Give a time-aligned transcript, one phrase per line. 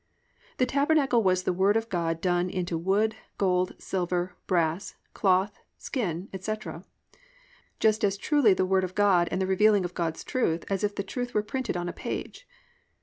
[0.57, 6.27] The tabernacle was the Word of God done into wood, gold, silver, brass, cloth, skin,
[6.33, 6.83] etc.,
[7.79, 10.95] just as truly the Word of God and the revealing of God's truth as if
[10.95, 12.47] the truth were printed on a page.